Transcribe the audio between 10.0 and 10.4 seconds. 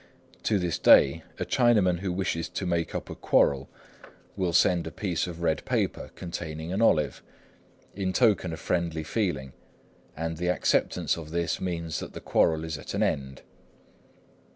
and